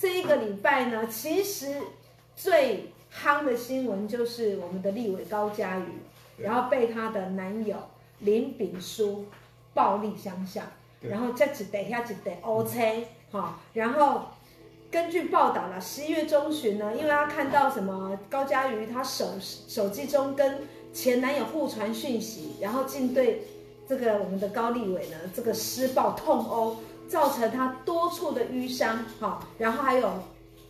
[0.00, 1.76] 这一个礼拜呢，其实
[2.36, 6.02] 最夯的新闻就是我们的立委高嘉瑜，
[6.36, 7.76] 然后被她的男友
[8.20, 9.26] 林炳书
[9.74, 10.64] 暴力相向，
[11.00, 14.22] 然后这一得下一得 OK 哈，然后。
[14.90, 20.60] 根据报道了，十一月中旬呢，因为他看到什么高嘉瑜她手手机中跟
[20.94, 23.42] 前男友互传讯息，然后竟对
[23.86, 26.78] 这个我们的高立委呢这个施暴痛殴，
[27.08, 30.12] 造成他多处的瘀伤哈，然后还有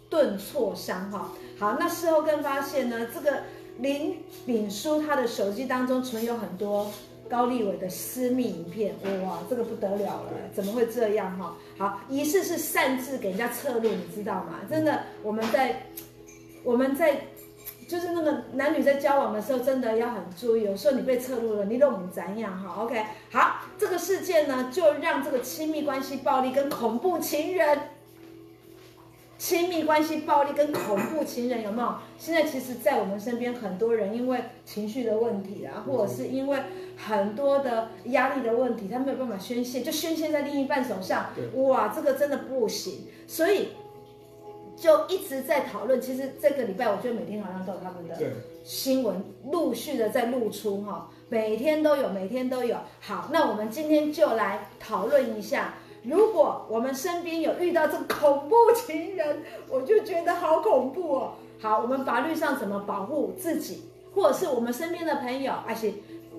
[0.09, 1.33] 钝挫伤哈。
[1.59, 3.43] 好，那事后更发现呢，这个
[3.79, 6.91] 林炳书他的手机当中存有很多。
[7.31, 11.55] 高立伟的私密影片，哇，这个不得了了，怎么会这样哈？
[11.77, 14.61] 好，疑似是擅自给人家侧录，你知道吗？
[14.71, 15.83] 真的，我们在
[16.65, 17.21] 我们在
[17.89, 20.63] 就是那个男女在交往的时候，真的要很注意。
[20.65, 23.03] 有时候你被侧录了，你都不怎样哈？OK，
[23.33, 27.79] 好，这个事件呢，就让这个亲密关系暴力跟恐怖情人。
[29.39, 31.95] 亲密关系暴力跟恐怖情人有没有？
[32.19, 36.59] 现在其实，在我们身边很多人因为情绪的问题啊，或者是因为
[36.97, 41.27] 很多的压力的问题，他没有办法宣泄，就宣泄在另一半手上。
[41.55, 43.69] 哇，这个真的不行，所以
[44.81, 46.01] 就一直在讨论。
[46.01, 48.15] 其实这个礼拜，我觉得每天好像都有他们的
[48.65, 52.77] 新闻陆续的在露出哈，每天都有，每天都有。
[53.01, 55.75] 好，那我们今天就来讨论一下。
[56.05, 61.33] 如果我们身边有遇到这个恐怖情人，我就觉得好恐怖哦。
[61.61, 65.95] 好，我们法律上怎么保护自己，或者是我们身边的朋友，而且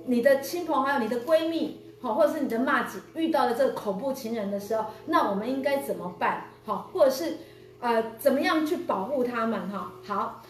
[0.05, 6.45] 你的亲朋好友、你的闺蜜，好，或者是你的骂子遇到了这个恐怖情人的时候，那我们应该怎么办？
[6.65, 7.37] 好，或者是
[7.79, 9.69] 呃，怎么样去保护他们？
[9.69, 10.43] 哈，好，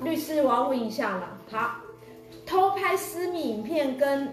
[0.00, 1.38] 律师，我要问一下了。
[1.48, 1.76] 好，
[2.44, 4.28] 偷拍私密影片跟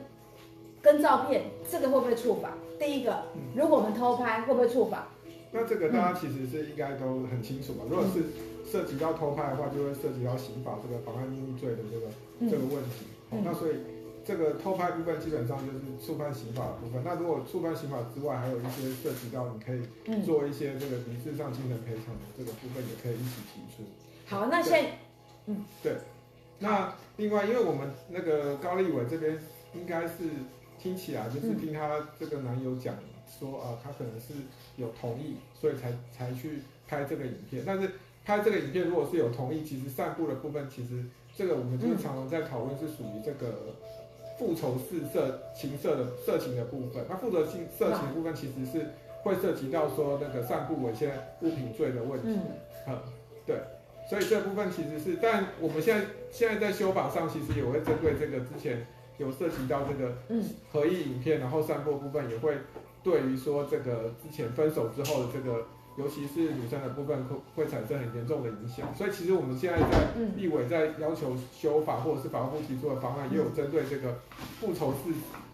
[0.82, 2.50] 跟照片，这个会不会触法？
[2.80, 3.24] 第一个，
[3.56, 5.08] 如果我们偷拍，会不会触法？
[5.52, 7.86] 那这个大家其实是应该都很清楚嘛。
[7.88, 8.24] 如果是
[8.70, 12.08] 涉及到偷拍的话，就会涉及到刑法这个妨碍秘密罪的这个
[12.50, 13.06] 这个问题。
[13.30, 13.76] 那所以
[14.26, 17.04] 这个偷拍部分基本上就是触犯刑法的部分。
[17.04, 23.84] 那如果触犯刑法之外，还有一些涉及到你可以做一些这个民事上精神赔偿的这个部分，也可以一起提出。
[24.26, 24.98] 好，那现在，
[25.48, 25.98] 嗯，对。
[26.60, 29.38] 那另外，因为我们那个高立伟这边
[29.74, 30.30] 应该是。
[30.80, 32.94] 听起来就是听她这个男友讲
[33.40, 34.34] 说啊，他可能是
[34.76, 37.64] 有同意，所以才才去拍这个影片。
[37.66, 37.90] 但是
[38.26, 41.06] 拍这个影片如果是有同意，其实散步的部分，其实
[41.38, 43.74] 这个我们经常常在讨论是属于这个
[44.44, 47.06] 复仇式色情色的色情的部分。
[47.08, 48.88] 那复仇性色情的部分其实是
[49.24, 51.12] 会涉及到说那个散布猥亵
[51.42, 52.38] 物品罪的问题。
[52.88, 52.98] 嗯，
[53.46, 53.56] 对，
[54.10, 58.86] 所以这部分其实是，但我们现在现在在修法上，其实也会针对这个之前。
[59.20, 60.12] 有涉及到这个
[60.72, 62.58] 合意影片，然后散播部分也会
[63.04, 65.68] 对于说这个之前分手之后的这个，
[65.98, 68.94] 尤其是女生的部分，会会产生很严重的影响。
[68.96, 74.20] 所以其实我们现在在立委在要求修法，或者是法务部提出的方案，也有针对这个
[74.60, 75.14] 复仇式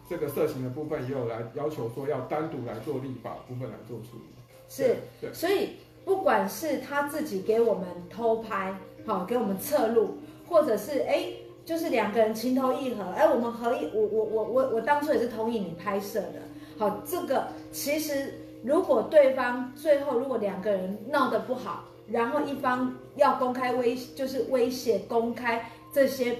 [0.09, 4.29] 这个色情的部分，也有来要求说要单独来做立法部分来做处理。
[4.67, 5.71] 是，对，所以
[6.05, 10.17] 不管是他自己给我们偷拍，好，给我们侧录，
[10.47, 11.13] 或者是哎。
[11.13, 11.35] 欸
[11.65, 16.41] 就是两个人情投意合，哎，我们合意，我我我我我当初也是同意你拍摄的，
[16.79, 18.33] 好，这个其实
[18.63, 26.37] 如果对方最后如果两个人闹得不好，然后一方要公开威，就是威胁公开这些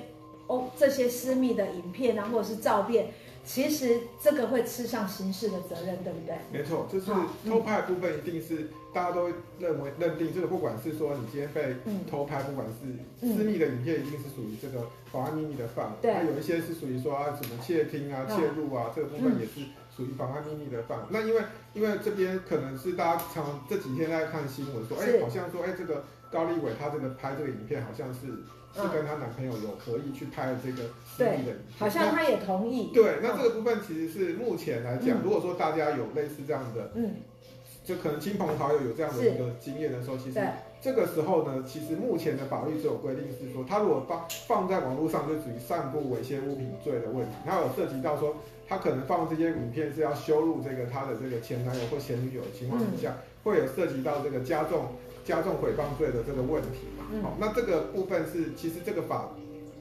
[0.47, 3.07] 哦这些私密的影片啊或者是照片。
[3.46, 6.35] 其实这个会吃上刑事的责任，对不对？
[6.52, 7.09] 没错，就是
[7.50, 11.75] 偷拍的部分，一定是大家都认为认定这个，不管是说你今天被
[12.12, 15.91] 偷拍，不管是私密的影片，一定是属于这个保安秘密的范围。
[16.00, 19.62] 对，有一些是属于说啊什么窃听啊、窃入啊，这个部分也是
[19.99, 21.03] 属于妨碍秘密的范围。
[21.09, 21.41] 那因为
[21.73, 28.19] 因为这边可能是大家常这几天在看新闻说，哎，好像说哎这个高立伟他这个拍这个影片好像是。
[28.71, 32.91] 是跟她男朋友有合意去拍的这个私密的影片，好像她也同意。
[32.93, 37.15] 对，那这个部分其实是目前来讲，如果说大家有类似这样的，嗯，
[37.83, 40.39] 就可能亲朋好友有这样的一个经验的时候，其实
[40.81, 47.36] 这个时候呢，其实目前的法律只有规定是说，他如果放放在网络上，就属于散布猥亵物品罪的问题。
[47.45, 48.36] 他有涉及到说，
[48.68, 54.86] 他可能放这些影片是要羞辱这个他的这个前男友或前女友的情况之下，会有涉及到这个加重。
[55.25, 59.30] 加重诽谤罪的这个问题嘛，好，那这个部分是其实这个法，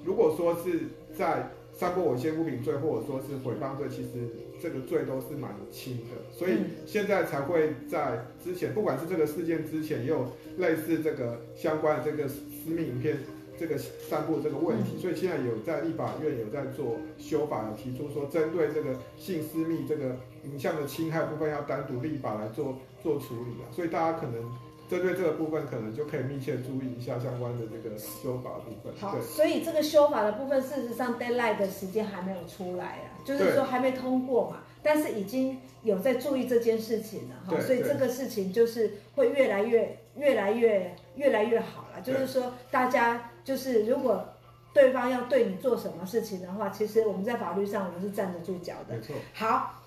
[0.05, 4.29] 如果说是在散布猥亵物品罪或者说是诽谤罪，其实
[4.61, 6.53] 这个罪都是蛮轻的，所以
[6.87, 13.19] 现在才会在之前，不管是这个事件之前，也有类似这个相关的这个私密影片
[13.59, 24.68] 这个散布这个问题，所以现在有在立法院有在做修法，有提出说针对这个性私密这个影像的侵害部分，要单独立法来做做处理啊，所以大家可能。
[24.89, 28.93] 针对这个部分，可能就可以密切注意一下相关的这个修法部分。
[28.99, 42.01] 好，所以这个修法的部分，事实上 deadline 的时间还没有出来啊，就是说还没通过嘛，但是已经有在注意这件事情了哈，所以这个事情就是会越来越、越来越、越来越好了。
[42.01, 44.27] 就是说，大家就是如果
[44.73, 48.95] 对方要对你做什么事情的话，其实我们在法律上我们是站得住脚的。
[48.95, 49.15] 没错。
[49.35, 49.83] 好，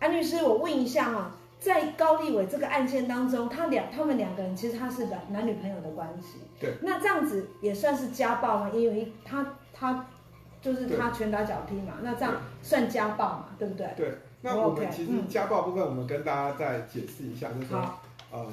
[0.00, 1.36] 安律师，我问一下哈。
[1.62, 6.38] 在高立伟这个案件当中，他两他们两个人其实他是男男女朋友的关系。
[6.58, 6.74] 对。
[6.82, 8.70] 那这样子也算是家暴吗？
[8.74, 10.06] 因为他他
[10.60, 13.46] 就是他拳打脚踢嘛，那这样算家暴嘛？
[13.58, 13.86] 对不对？
[13.96, 14.12] 对。
[14.40, 17.78] 那我们其实家暴部分，我们跟大家再解释一下，就是说，
[18.32, 18.44] 呃，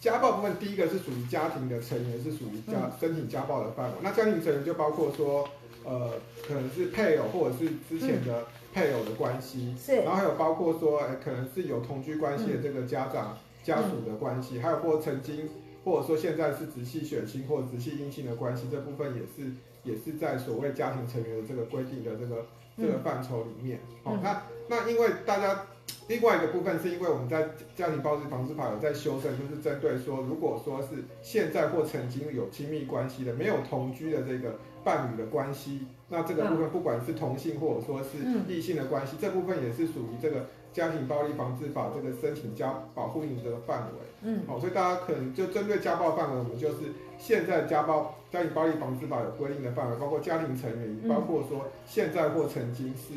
[0.00, 3.92] 家暴部分第一个是属于家庭的成员，是属于家申请家暴的范围。
[4.02, 5.48] 那家庭成员就包括说，
[5.88, 6.12] 呃，
[6.46, 8.44] 可能是配偶或者是之前的。
[8.70, 15.48] 配偶的关系，是，然后还有包括说，哎，可能是有同居关系的这个家长、嗯、家属的关系，还有或曾经
[15.82, 19.50] 或者说现在是直系血亲或直系姻亲的关系，这部分也是
[19.82, 22.46] 也是在所谓家庭成员的这个规定的这个、
[22.76, 23.80] 嗯、这个范畴里面。
[24.04, 25.64] 好、那那因为大家
[26.06, 34.54] 另外一个部分是因为我们在家庭暴力防治法有在修正，就是针对说，如果说是现在或曾经有亲密关系的没有同居的这个。
[34.88, 38.16] 伴侣的关系，那这个部分不管是同性或者说是
[38.48, 43.98] 异性的关系，嗯、这部分也是属于这个家庭暴力防治法这个申请家保护令这个范围。
[44.22, 46.76] 嗯，好，所以大家可能就针对家暴范围，我们就是
[47.18, 53.12] 现在家暴家庭暴力防治法有规定的范围，包括家庭成员，包括说现在或曾经是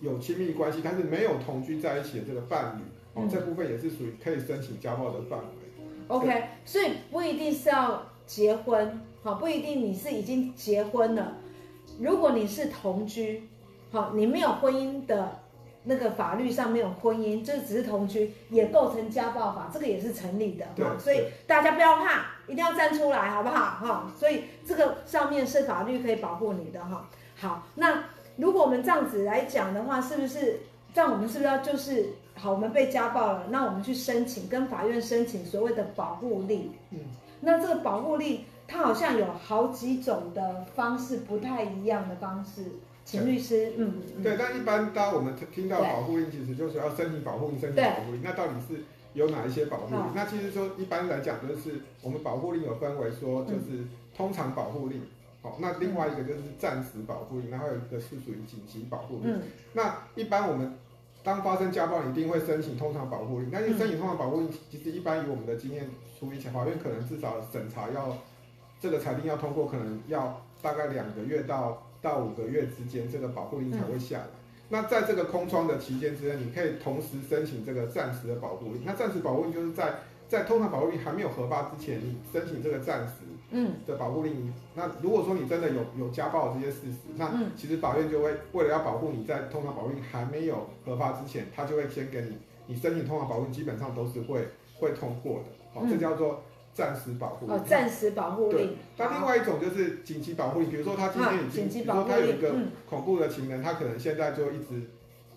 [0.00, 2.82] 有亲密关系，但是没有同居在一起的这个伴侣，
[3.14, 5.46] 哦，这部分也是属于可以申请家暴的范围。
[6.08, 9.00] OK，所以不一定是要结婚。
[9.22, 11.32] 好，不一定你是已经结婚了。
[12.00, 13.48] 如果你是同居，
[13.92, 15.40] 好，你没有婚姻的
[15.84, 20.66] 那个法律上没有婚姻，就只是同居，也构成家暴法，这个也是成立的。
[20.74, 23.86] 对，所以大家不要怕，一定要站出来，好不好？
[23.86, 27.08] 哈，所以这个上面是法律可以保护你的哈。
[27.36, 28.02] 好，那
[28.36, 30.60] 如果我们这样子来讲的话，是不是
[30.92, 31.12] 这样？
[31.12, 32.50] 我们是不是要就是好？
[32.50, 36.72] 我们被家暴了，那我们去申请跟法院申请所谓的保护令。
[36.90, 36.98] 嗯，
[37.40, 38.40] 那这个保护令。
[38.72, 42.64] 它好像有好几种的方式，不太一样的方式，
[43.04, 48.82] 请律师，嗯，对，但一般当我们听到保护令，其实就是要申请保护令，申请保护令，那到底是
[49.12, 50.02] 有哪一些保护令？
[50.14, 53.84] 那其实说一般来讲，就是我们保护令有分为说，就是
[54.16, 55.02] 通常保护令，
[55.42, 59.38] 好，那另外一个就是暂时保护令，然后有一个是属于紧急保护令。
[59.74, 60.78] 那一般我们
[61.22, 63.50] 当发生家暴，一定会申请通常保护令。
[63.52, 68.16] 那你申请通常保护令，其实一般以我们的经验处理起来，法院可能至少审查要。
[68.82, 74.24] 这个裁定要通过，可能要大概两个月到到五个月之间，这个保护令才会下来。
[74.24, 74.28] 嗯、
[74.70, 78.82] 那在这个空窗的期间之内，你可以同时申请这个暂时的保护令。
[78.84, 83.14] 那暂时保护令就是在在通常保护令还没有核发之前，你申请这个暂时
[83.52, 84.32] 嗯的保护令。
[84.34, 92.36] 嗯、那如果说你真的有有家暴这些事实，那其实法院就会为了要保护你在通常保护令还没有核发之前，他就会先给你
[92.66, 95.44] 你申请通常保护令，基本上都是会会通过的。
[95.72, 96.42] 好，这叫做。
[96.74, 98.76] 暂时保护令哦，暂时保护令。
[98.96, 102.54] 那另外一种就是紧急保护令，比如说他今天已经，比如说他有一个
[102.88, 104.82] 恐怖的情人，他可能现在就一直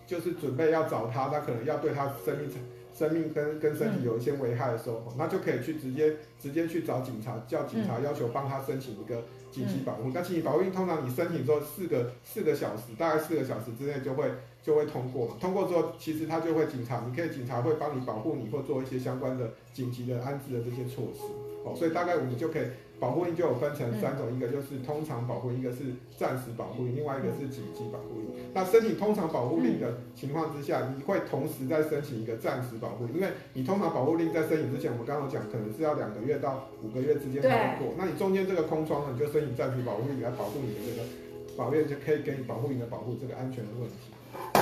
[0.08, 2.50] 就是准备要找他，他可能要对他生命、
[2.94, 10.12] 生命跟跟身体有一些危害的时候，那就可以去直接直接去找警察，叫警察要求帮他申请一个紧急保护。
[10.14, 14.32] 那紧急保护令通常你申请之后四个四个小时，大概四个小时之内就会
[14.66, 15.38] 就会通过。
[15.40, 19.52] 通过之后，其实他就会警察，你可以警察会帮你保护你，或做一些相关的。
[19.76, 21.20] 紧急的安置的这些措施，
[21.66, 22.64] 哦，所以大概我们就可以
[22.98, 28.40] 保护令就有分成三种，一个就是通常保护令，一个是暂时保护令，另外一个是紧急保护令。
[28.54, 41.04] 那申请通常保护令的情况之下，你会同时再申请一个暂时保护令，因为你通常保护令在申请之前，我们刚刚讲可能是要两个月到五个月之间才过，那你中间这个空窗呢，你就申请暂时保护令来保护你的这个
[41.58, 44.15] 法院就可以给你保护你的保护这个安全的问题。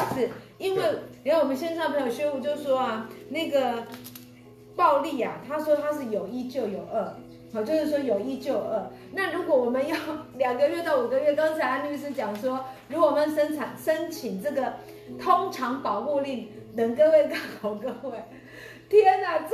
[0.06, 0.84] 是因为
[1.24, 3.86] 你看我们线上朋友薛武就说啊，那个。
[4.76, 7.06] 暴力啊，他说他是有一就有二，
[7.54, 8.84] 好，就是说有一就有二。
[9.12, 9.96] 那如果我们要
[10.36, 14.74] 两个月到五个月，刚才安律师讲说，如果我们生产申请这个
[15.22, 18.18] 通常保护令，等各位看好各位，
[18.90, 19.48] 天哪，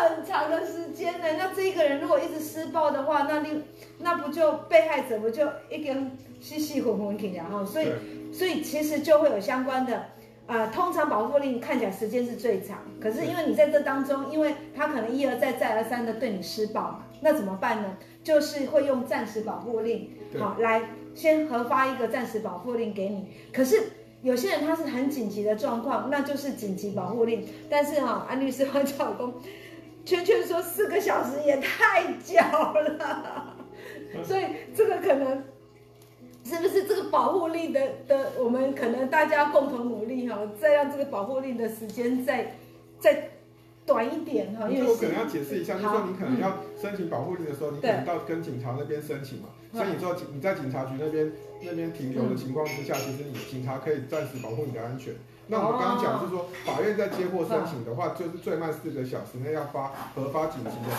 [0.00, 1.26] 很长的时间呢。
[1.38, 3.62] 那这一个人如果一直施暴的话，那你
[3.98, 7.64] 那不就被害者不就一根细细混混起来哈？
[7.64, 7.88] 所以
[8.32, 10.06] 所以其实就会有相关的。
[10.46, 17.96] 啊、呃，通常保护令看起来时间是最长，可是因为你在这当中，因为他可能一而再再而三的对你施暴嘛，那怎么办呢？
[18.22, 20.82] 就是会用暂时保护令，好来
[21.14, 23.28] 先核发一个暂时保护令给你。
[23.54, 23.84] 可是
[24.20, 27.48] 有些人他是很紧急的状况，那就是紧急保护令。
[27.70, 29.40] 但是哈、哦，安律师会叫我
[30.04, 33.56] 圈圈说四个小时也太久了，
[34.22, 34.44] 所以
[34.74, 35.42] 这个可能
[36.44, 42.54] 是不是这个保护令的的，我们可能大家共同努力哈，再让这个保护令的时间再
[42.98, 43.30] 再。
[43.86, 49.50] 短一点哈，因为我可能要解释一下，就是说你可能要申请保护令的时候，你可能到跟警察那边申请嘛。
[49.74, 51.30] 申请之后，你在警察局那边
[51.60, 55.12] 那边停留的情况之下，其实你警察可以暂时保护你的安全。
[55.48, 60.90] 那我们刚刚讲是说，法院在接获申请的话，就是最慢四个小时内要发核发紧急的。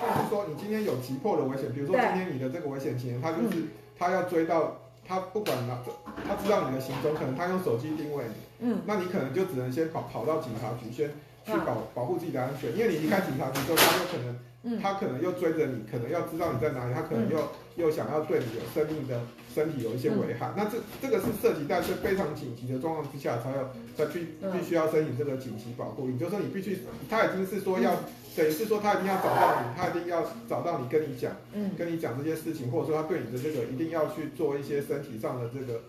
[0.00, 3.64] 那就是说，你今天有急迫的危险，比如说今天你的这个危险情人，他就是
[3.98, 5.78] 他要追到他，不管哪，
[6.26, 11.10] 他知道你的行踪，可能他用手机定位你，嗯，那你可能就只能先跑跑到警察局先。
[11.44, 17.36] 去保保护自己的安全，因为你离开警察局之后，他有可能，他可能又追着你，可能要知道你在哪里，他可能又
[17.76, 19.20] 又想要对你的生命的
[19.54, 20.52] 身体有一些危害。
[20.56, 27.94] 那这这个是涉及在是非常紧急的状况之下，才有才必必须要申请这个紧急保护也，就是说你必须，他已经是说要，
[28.36, 31.36] 等于是说他一定要找到你，他一定要找到你，跟你讲，
[31.76, 35.82] 跟你讲这些事情，或者说他对你的这个一定要去做一些身体上的这个。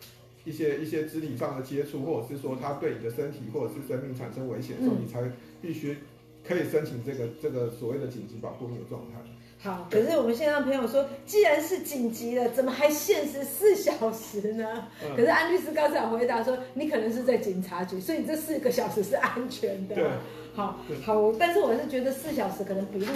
[0.46, 5.24] 一些一些肢体上的接触，或者是说他对你的身体或者是生命产生危险的时候，嗯、你才
[5.62, 6.00] 必须
[6.46, 9.22] 可以申请这个这个所谓的紧急保护你的状态。
[9.64, 14.90] 好，可是我们线上朋友说，既然是紧急的，怎么还限时四小时呢？
[15.02, 19.96] 嗯、可是安律师刚才回答说，你可能是在警察局，所以这四个小时是安全的。
[19.96, 20.06] 对，
[20.54, 23.08] 好，好，但是我是觉得四小时可能笔录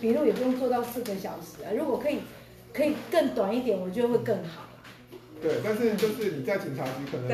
[0.00, 2.20] 笔录也不用做到四个小时啊，如果可以
[2.72, 4.62] 可以更短一点，我觉得会更好。
[5.42, 7.28] 对，但是就是你在警察局可能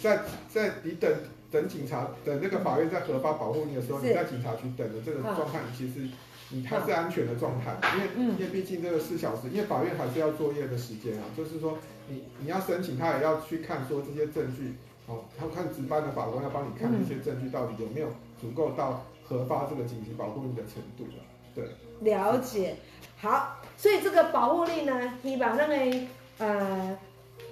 [0.00, 1.12] 在在你等
[1.50, 6.06] 等警察等那个法院在核发保护你的时候，你在警察局等的这个状态，其实
[6.50, 14.74] 你还是安全的状态，因为因为毕竟这个四小时，因为法院还是要作业的时间啊，就是说你你要申请，他也要去看说这些证据，
[15.06, 18.08] 哦，他看值班的法官要帮你看这些证据到底有没有
[18.40, 21.22] 足够到核发这个紧急保护令的程度了，
[21.54, 21.64] 对。
[22.00, 22.76] 了解，
[23.18, 26.06] 好，所以这个保护令呢，你把那个
[26.38, 26.98] 呃。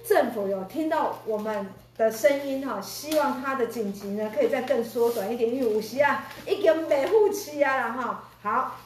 [0.07, 8.25] 政府有听到我们的声音哈，希望他的紧急呢可以再更缩短一点，因为有时啊已经没护期啊了哈。
[8.43, 8.77] 好，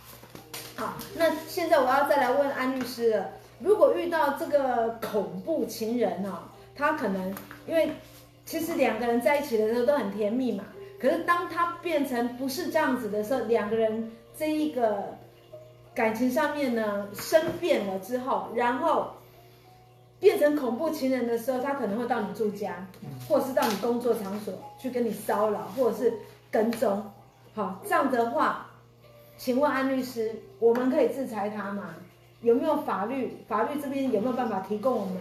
[0.78, 6.38] 好，那现在我要再来问安律师了，如果遇到这个恐怖情人哦，
[6.76, 7.34] 他可能
[7.66, 7.90] 因为
[8.46, 10.62] 其实两个人在一起的时候都很甜蜜嘛，
[11.00, 15.16] 可是当他变成不是这样子的时候，两个人这一个
[15.96, 19.10] 感情上面呢生变了之后，然后。
[20.20, 22.84] 变成恐怖情人的时候，他可能会到你住家，
[23.28, 26.12] 或者是到你工作场所去跟你骚扰，或者是
[26.50, 27.08] 跟踪。
[27.54, 28.66] 好，这样的话，
[29.36, 31.94] 请问安律师，我们可以制裁他吗？
[32.42, 33.32] 有没有法律？
[33.48, 35.16] 法律这边有没有办法提供我们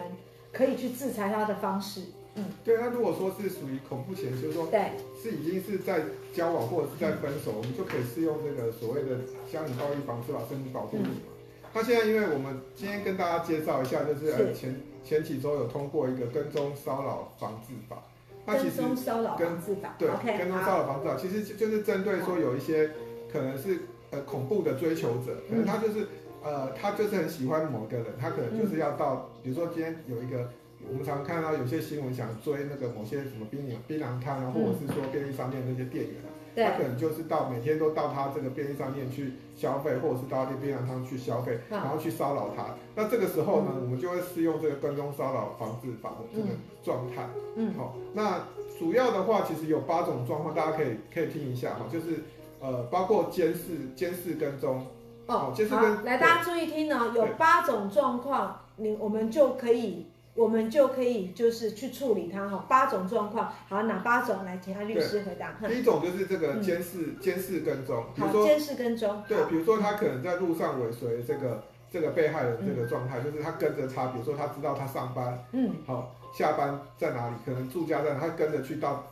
[0.52, 2.02] 可以去制裁他的方式？
[2.36, 2.78] 嗯，对。
[2.78, 4.92] 那如果说是属于恐怖情人，就是说，对，
[5.22, 6.02] 是已经是在
[6.34, 9.18] 交往或者是在分手，我们就可以适用这个所谓的
[9.52, 11.10] 家庭暴力防治法甚至保护你嘛。
[11.16, 11.34] 嗯
[11.74, 18.02] 那现在，因为我们今天跟大家介绍一下，就是呃前前几周有通过一个跟踪骚扰防治法。
[18.46, 22.90] 那其实跟踪骚扰防治法，对，跟踪骚扰防治法其实就是针对说有一些
[23.32, 26.08] 可能是呃恐怖的追求者，可能他就是
[26.44, 30.50] 呃他就是很喜欢某个人，他可能就是要到，比如说今天有一个
[30.90, 36.32] 我们常看到有些新闻想追那个某些什么槟榔槟榔摊啊，或者是说便利商店那些店员啊。
[36.58, 42.74] 他可能就是到每天都到他这个便利商店去消费，或者是到那便利商去消费，然后去骚扰他。
[42.96, 46.48] 那这个时候呢，我们就会适用这个跟踪骚扰防治法的这个
[46.82, 47.30] 状态。
[47.56, 48.40] 嗯，好，那
[48.80, 52.24] 主要的话其实有八种状况，大家可以可以听一下哈，就是
[52.60, 54.86] 呃，包括监视、监视跟踪。
[55.28, 60.08] 哦，监视跟来，大家注意听呢，有八种状况，你我们就可以。
[60.38, 64.46] 我们就可以就是去处理它哈，八种状况，好，哪八种？
[64.46, 65.52] 来，请他律师回答。
[65.68, 79.06] 第一种就是这个监视，监视跟踪，比如说监视跟踪，对，比如说他可能在路上尾随这个这个被害人这个状态，就是他跟着他，比如说他知道他上班，嗯，好，下班在哪里，可能住家在哪，他跟着去到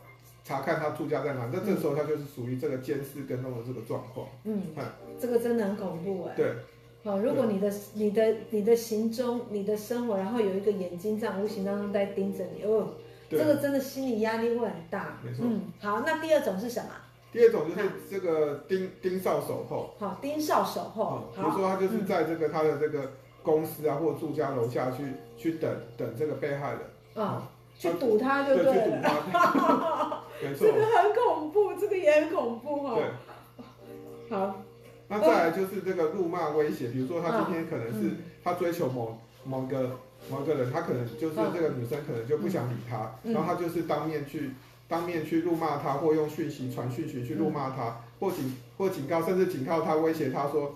[0.46, 4.62] 查看他住家在哪，那这时候他就是属于这个监视跟踪的这个状况，嗯，
[5.20, 6.52] 这个真的很恐怖哎，对。
[7.02, 12.88] 哦，如果你的、你的、你的行踪、你的生活，然后有一个眼睛这样无形当中在盯着你，哦，
[13.30, 15.18] 这个真的心理压力会很大。
[15.24, 15.44] 没错。
[15.48, 16.90] 嗯，好，那第二种是什么？
[17.32, 19.94] 第二种就是这个盯盯梢守候。
[19.98, 21.28] 好，盯梢守候。
[21.34, 23.10] 比如说他就是在这个他的这个
[23.42, 25.04] 公司啊，或者住家楼下去
[25.36, 26.80] 去等等这个被害人。
[27.24, 27.48] 啊，
[27.78, 28.72] 去堵他就对了。
[28.72, 30.22] 对，去堵他。
[30.42, 30.66] 没错。
[30.66, 32.94] 这个很恐怖，这个也很恐怖哈。
[32.96, 34.36] 对。
[34.36, 34.62] 好。
[35.08, 44.50] 那再来就是这个辱骂威胁，比如说他今天可能是他追求某某个某个人，他可能就是这个女生可能就不想理他，然后他就是当面去
[44.88, 50.74] 当面去辱骂他，或用讯息传讯息去辱骂他，或警或警告，甚至警告他，威胁他说，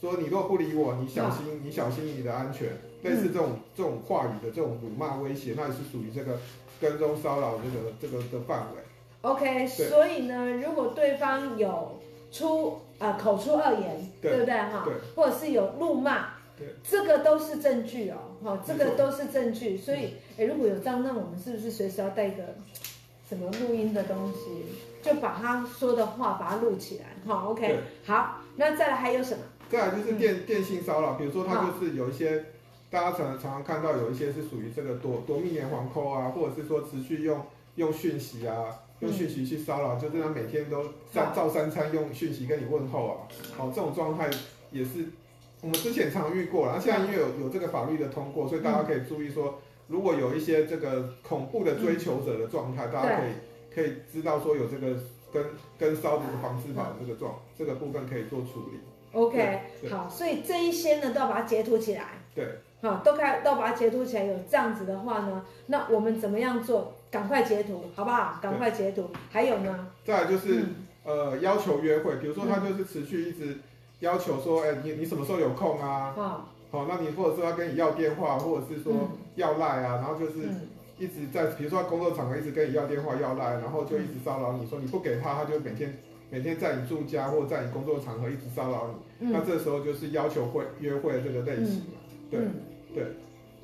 [0.00, 2.68] 说你若不理我，你小心，嗯、你小心你的安全，
[3.02, 6.38] 类似这种这种话语的这种辱骂威胁，那也是属于这个
[6.80, 8.83] 跟踪骚扰这个这个的范围。
[9.24, 11.98] OK，所以呢，如果对方有
[12.30, 14.82] 出呃口出恶言，对，对不对哈？
[14.84, 16.26] 对，或者是有怒骂，
[16.58, 19.78] 对，这个都是证据哦，哈，这个都是证据。
[19.78, 22.42] 所以，哎，如果有这样，那我们是不是随时要带一个
[23.26, 24.66] 什么录音的东西，
[25.00, 29.42] 就把他说的话把它录起来，哈，OK，好，那再来还有什么？
[29.70, 32.44] 再来就是电、嗯、电信骚扰，比如说他就是有一些，
[32.90, 37.40] 大家常常常看到有一些是属于这个夺夺命连环 call 啊，或者是说持续用
[37.76, 38.66] 用讯息啊。
[39.04, 40.82] 用讯息去骚扰，就是他每天都
[41.12, 43.14] 三照三餐用讯息跟你问候啊，
[43.56, 44.30] 好，这种状态
[44.70, 45.06] 也是
[45.60, 53.30] 我们之前常遇过了，那现在因为有有这个法律的通过，所以大家可以注意说，如果有一些这个恐怖的追求者的状态，大家可以
[53.74, 54.96] 可以知道说有这个
[55.32, 55.44] 跟
[55.78, 58.78] 跟骚这个防治法这个状这个部分可以做处理。
[59.12, 62.20] OK，好，所以这一些呢都要把它截图起来。
[62.34, 62.44] 对，
[62.82, 64.24] 好，都开都把它截图起来。
[64.24, 66.94] 有这样子的话呢，那我们怎么样做？
[67.14, 68.40] 赶快截图，好不好？
[68.42, 69.08] 赶快截图。
[69.30, 69.86] 还有呢？
[70.04, 73.58] 再来就是、嗯、呃要求约会，比如说他就是持续一直
[74.00, 76.12] 要求说，哎、嗯欸，你你什么时候有空啊？
[76.16, 76.40] 好、哦，
[76.72, 78.92] 好，那你或者说他跟你要电话，或者是说
[79.36, 80.40] 要赖啊、嗯，然后就是
[80.98, 85.96] 一直在，比如说他工作场合一直跟你要电话要赖，然后就一直骚扰你说你不给他，他就每天
[86.30, 88.90] 每天在你住家或者在你工作场合一直骚扰
[89.20, 92.54] 你、嗯，那这时候就是要求会约会这个类型嘛、嗯，对、嗯、
[92.92, 93.04] 对。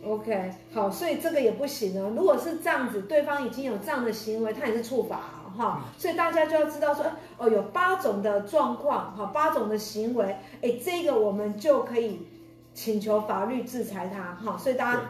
[0.03, 2.11] OK，好，所以这个也不行哦。
[2.17, 5.21] 如果是这样子，对方已经有这样的行为，他也是触法
[5.55, 5.93] 哈、嗯。
[5.99, 7.05] 所以大家就要知道说，
[7.37, 12.27] 哦，有八种的状况哈，八种的行为，哎，这个我们就可以
[12.73, 14.57] 请求法律制裁他哈。
[14.57, 15.03] 所以大家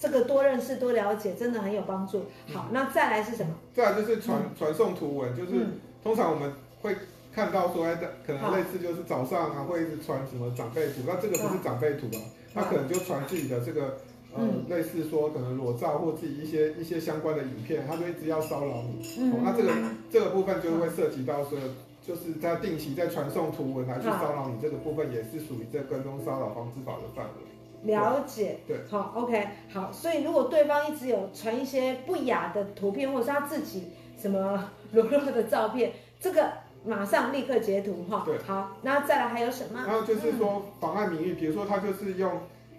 [0.00, 2.24] 这个多认识、多了解，真的很有帮助。
[2.52, 3.54] 好，那再来是什么？
[3.72, 6.96] 再来就是传传、嗯、送图文，就是、嗯、通常我们会
[7.32, 12.18] 看到说，哎，可能类似就是早上啊会一直传什么长辈图，那这个不是长辈图啊，
[12.52, 13.96] 他可能就传自己的这个。
[14.36, 19.06] 嗯，类似说可能裸照或自己一些一些相关的影片，他就一直要骚扰你。
[19.18, 19.70] 嗯，哦、那这个
[20.10, 21.58] 这个部分就会涉及到说，
[22.02, 27.92] 就是他定期在传送图文来去骚扰你，这个部分也是属于这跟踪骚扰防治法的范围。
[27.92, 33.84] 了解，对，好，OK，好，所以如果对方一直有传一些不雅的图片，或者是他自己
[34.18, 36.50] 什么 裸露的照片，这个
[36.84, 38.22] 马上立刻截图哈。
[38.26, 39.84] 对，好，那再来还有什么？
[39.86, 42.32] 然后就是说妨碍名誉，比如说他就是用。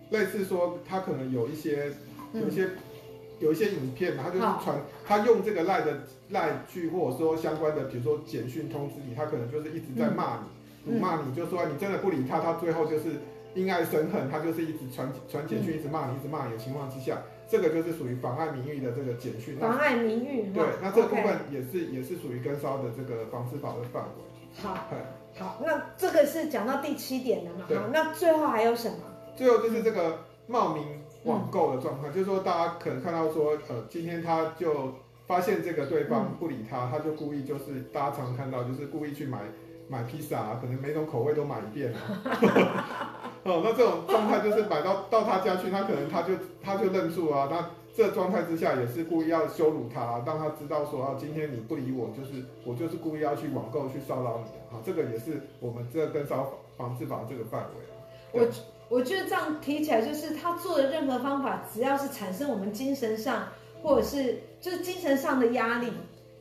[0.10, 1.91] 类似说，他可能有一些，
[2.34, 2.70] 有一些，
[3.39, 10.39] 有一些影片，他就是传，他用这个赖的赖句，或者说相关的，比如说简讯通知你，他可能就是一直在骂
[10.86, 13.06] 你，辱骂你，就说你真的不理他，他最后就是
[13.56, 19.58] 因爱生恨，他就是一直传传简讯，一直骂你，一直骂你的情况之下，这个就是属于妨碍名誉的这个简讯。
[19.58, 20.52] 妨碍名誉。
[20.54, 24.62] 对，那这部分也是也是属于跟骚的这个防治法的范围。
[24.62, 24.78] 好，
[25.38, 27.65] 好，那这个是讲到第七点了嘛？
[27.68, 28.98] 好，那最后还有什么？
[29.36, 30.84] 最后就是这个冒名
[31.24, 34.93] 网购的状况，嗯，就是说大家可能看到说，呃，今天他就
[35.28, 39.39] 发现这个对方不理他，嗯，他就故意就是大家常常看到，就是故意去买
[39.89, 42.00] 买披萨，啊，可能每种口味都买一遍，啊，
[43.43, 58.45] 哦，那这种状态就是买到到他家去，他可能他就他就认住啊，那这状态之下也是故意要羞辱他，啊，让他知道说啊，今天你不理我，就是我就是故意要去网购去骚扰你啊，这个也是我们这个跟骚防治法这个范围啊。
[58.45, 58.75] 我。
[58.88, 63.48] 我觉得这样提起来，就是他做的任何方法，只要是产生我们精神上，
[63.82, 65.91] 或者是就是精神上的压力，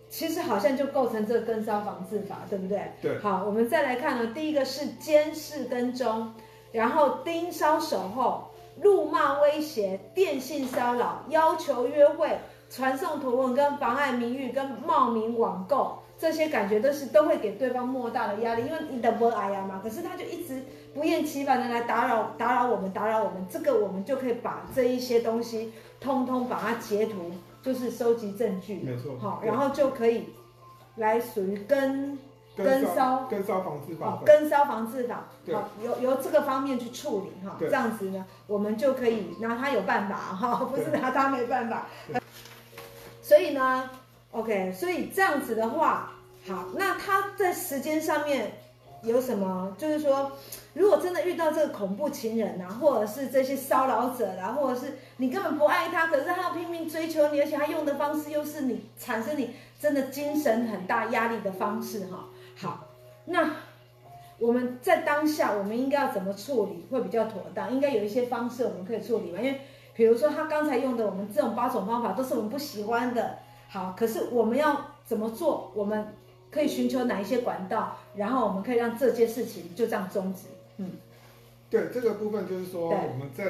[0.08, 2.92] 其实好像就构成这个跟骚防治法，对不对？
[3.00, 3.18] 对。
[3.20, 6.32] 好，我们再来看呢，第一个是监视跟踪，
[6.70, 20.62] 然后盯梢守候、辱骂威胁、电信骚扰、要求约会、传送图文跟妨碍名誉跟冒名网购，这些感觉都是都会给对方莫大的压力，因为你的不爱呀嘛，可是他就一直。
[20.94, 30.28] 不厌其烦的来打扰打扰我们，打扰我们，这个我们就可以把这一些东西通通把它截图，就是收集证据，没错，好，然后就可以
[30.94, 32.16] 来属于跟
[32.56, 41.88] 跟骚跟骚防治法，跟骚防治法，好，由由这个方面去处理哈，这样子呢，我们就可以拿他有办法哈，不是拿他没办法，
[43.20, 43.90] 所以呢
[44.34, 46.12] ，OK，所以这样子的话，
[46.46, 48.52] 好，那他在时间上面
[49.02, 50.30] 有什么，就是说。
[50.74, 62.24] 如果真的遇到这个恐怖情人啊，或者是这些骚扰者啊，或者是你根本不爱他，可是他要拼命追求你，而且他用的方式又是你产生你真的精神很大压力的方式哈。
[62.56, 62.88] 好，
[63.26, 63.52] 那
[64.40, 67.72] 我们在当下我们应该要怎么处理会比较妥当？
[67.72, 69.38] 应该有一些方式我们可以处理嘛？
[69.38, 69.60] 因为
[69.94, 73.38] 比如说他刚才用的我们这种八种方法都是我们不喜欢的。
[73.68, 75.72] 好，可是我们要怎么做？
[75.74, 76.14] 我们
[76.50, 80.42] 可以寻求哪一些管道，然后我们可以让这件事情就这样终止。
[80.76, 80.92] 嗯，
[81.68, 83.46] 对，这个部分就是说，我们再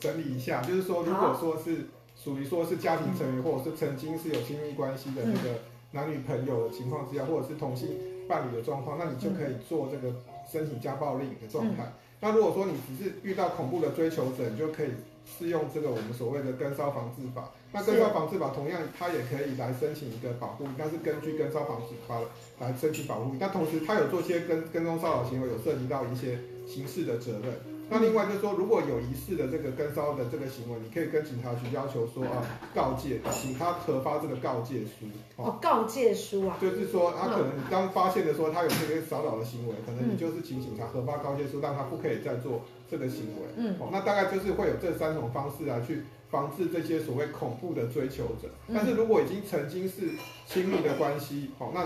[0.00, 5.60] 整理一下，就是说，如果说是属于说是家庭成员，或者是曾经是有亲密关系的那个
[5.92, 7.96] 男女朋友的情况之下，或者是同性
[8.28, 10.12] 伴侣的状况，那你就可以做这个
[10.50, 11.92] 申请家暴令的状态。
[12.20, 14.88] 那如果说你只是遇到恐怖的追求者，你就可以
[15.24, 17.48] 适用这个我们所谓的跟烧防治法。
[17.72, 22.18] 那跟骚防治法同样，他也可以来申请一个保护，但是根据跟骚防治法
[22.60, 23.36] 来申请保护。
[23.38, 27.52] 但同时，他有做些跟跟踪骚扰行为，有涉及到一些刑事的责任。
[27.90, 35.06] 那另外就是说，如果有疑似的这个跟骚的这个行为，你可以跟警察局要求说啊，告诫，请他核发这个告诫书。
[35.36, 36.58] 哦，告诫书啊。
[36.60, 43.48] 就是说，他可能你当发现的时候他有这些骚扰的行为，可能你就是请警察核发告诫书，让他不可以再做这个行为。
[43.56, 43.76] 嗯。
[43.78, 48.48] 哦，那大概就是会有这三种方式来去防治这些所谓恐怖的追求者。
[48.72, 50.10] 但是如果已经曾经是
[50.46, 51.84] 亲密的关系，哦，那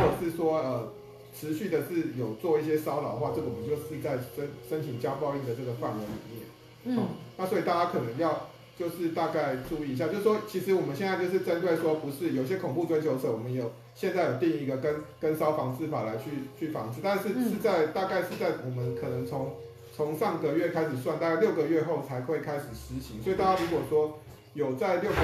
[0.00, 0.92] 或者是说呃。
[1.34, 6.44] 持续的是有做一些骚扰的话，这个我们就是在申申请家暴令的这个范围里面。
[6.84, 16.24] 嗯、哦，那所以大家可能要就是大概注意一下，就是说，其实我们现在就是针对说，不是有些恐怖追求者，我们有现在有定一个跟跟骚防治法来去
[16.60, 19.54] 去防治，但是是在大概是在我们可能从
[19.94, 23.22] 从上个月开始算，大概六个月后才会开始实行。
[23.22, 24.18] 所以大家如果说
[24.54, 25.16] 有在六个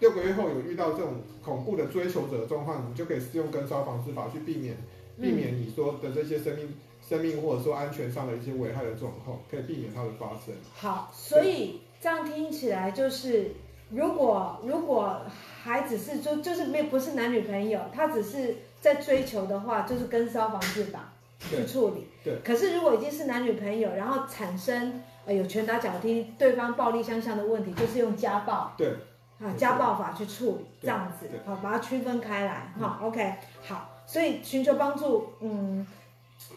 [0.00, 4.76] 六个月后有遇到这种恐怖的追求者的状况，你就可以适用跟骚防治法去避免。
[5.20, 10.54] 避免你说的这些生命、生命或者说安全上的一些危害的状况，可以避免它的发生。
[10.74, 13.50] 好，所以这样听起来就是，
[13.90, 15.20] 如果如果
[15.64, 22.08] 还只是就就是没不是男女朋友，他只是在追求的话，就是跟骚防治法去处理。
[22.24, 22.38] 对。
[22.44, 28.74] 可是如果已经是男女朋友，然后产生呃有拳打脚踢、对方暴力相向的问题，就是用家暴。
[28.76, 28.94] 对。
[29.40, 32.72] 啊，家暴法去处理，这样子，好，把它区分开来。
[32.76, 33.88] 好，OK，好。
[34.04, 35.86] 所以寻求帮助，嗯，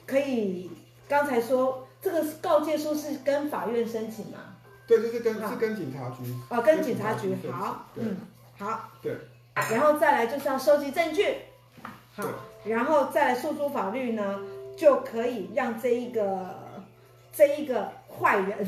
[0.07, 0.71] 可以。
[1.07, 4.39] 刚才说这个告诫书是跟法院申请吗？
[4.87, 6.33] 对，就是跟是跟警察局。
[6.49, 7.35] 哦，跟警察局。
[7.51, 8.17] 好，嗯，
[8.57, 8.89] 好。
[8.99, 9.15] 对。
[9.53, 11.37] 然后再来就是要收集证据。
[12.15, 12.23] 好，
[12.65, 14.39] 然后再来诉诸法律呢，
[14.81, 16.81] 就可以让这一个
[17.31, 18.67] 这一个坏人，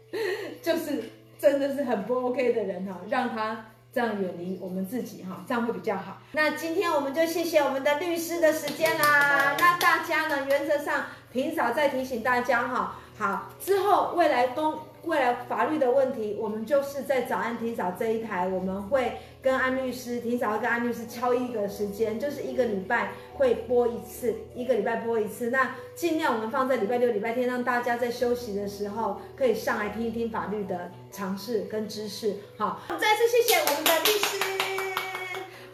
[0.62, 3.66] 就是真的是很不 OK 的人哈，让他。
[3.94, 6.16] 这样远离我们自己哈，这样会比较好。
[6.32, 9.54] 那今天我们就谢谢我们的律师的时间啦。
[9.58, 25.50] 那大家呢，原则上平嫂再提醒大家哈，好，之后未来公未来法律的问题，我们就是在早安霆嫂这一台，我们会跟安律师，霆嫂跟安律师敲一个时间，就是一个礼拜会播一次，一个礼拜播一次。
[25.50, 32.36] 那尽量我们放在礼拜六、礼拜天，让大家在休息的时候可以上来听一听法律的常识跟知识。
[32.56, 34.38] 好，再次谢谢我们的律师。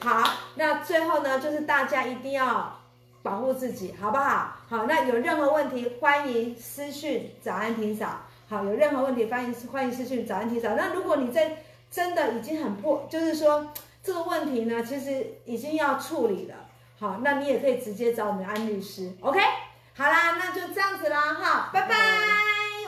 [0.01, 0.23] 好，
[0.55, 2.81] 那最后呢，就是大家一定要
[3.23, 4.57] 保护自己，好不好？
[4.69, 8.23] 好，那有任何问题，欢迎私讯早安庭嫂。
[8.49, 11.59] 好有任何问题欢迎私欢迎私信找安提嫂那如果你在
[11.91, 13.71] 真的已经很破就是说
[14.03, 16.55] 这个问题呢其实已经要处理了。
[16.99, 19.13] 好那你也可以直接找我们安律师。
[19.21, 19.39] Ok
[19.95, 21.95] 好啦那就这样子啦哈拜拜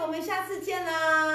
[0.00, 1.30] 我们下次见啦。